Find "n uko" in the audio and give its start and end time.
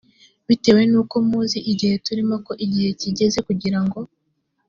0.91-1.15